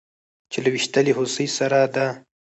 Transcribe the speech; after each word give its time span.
چې 0.51 0.57
له 0.63 0.69
ويشتلې 0.73 1.11
هوسۍ 1.17 1.47
سره 1.57 1.79
د 1.95 1.97